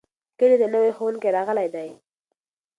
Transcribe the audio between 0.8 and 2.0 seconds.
ښوونکی راغلی دی.